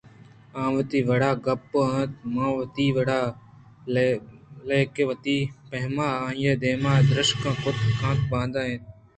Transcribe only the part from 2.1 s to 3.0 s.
ءُمن وتی